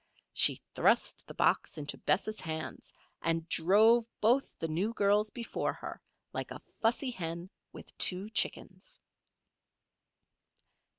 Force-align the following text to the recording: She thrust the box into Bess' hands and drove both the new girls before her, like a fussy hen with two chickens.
She 0.33 0.59
thrust 0.73 1.27
the 1.27 1.35
box 1.35 1.77
into 1.77 1.95
Bess' 1.95 2.39
hands 2.39 2.91
and 3.21 3.47
drove 3.49 4.07
both 4.19 4.51
the 4.57 4.67
new 4.67 4.95
girls 4.95 5.29
before 5.29 5.73
her, 5.73 6.01
like 6.33 6.49
a 6.49 6.59
fussy 6.79 7.11
hen 7.11 7.51
with 7.71 7.95
two 7.99 8.27
chickens. 8.31 8.99